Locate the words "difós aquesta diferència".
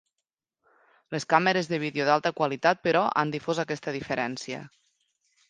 3.37-4.65